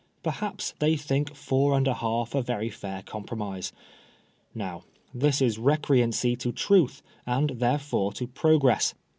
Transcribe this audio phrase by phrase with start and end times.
[0.23, 3.71] Perhaps they think four and a half a very fair compromise.
[4.55, 8.95] Now this is recreancy to truth, and therefore to progress.